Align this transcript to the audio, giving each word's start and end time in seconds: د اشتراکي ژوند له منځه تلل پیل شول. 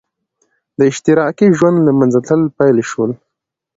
د 0.77 0.79
اشتراکي 0.91 1.47
ژوند 1.57 1.77
له 1.87 1.91
منځه 1.99 2.19
تلل 2.27 2.49
پیل 2.57 2.77
شول. 2.89 3.11